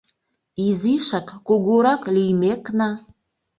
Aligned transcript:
Изишак 0.65 1.27
кугурак 1.47 2.01
лиймекна,— 2.15 2.89